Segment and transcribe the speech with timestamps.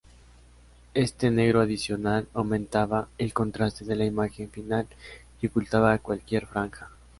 [0.95, 4.87] Este negro adicional aumentaba el contraste de la imagen final
[5.43, 6.89] y ocultaba cualquier franja.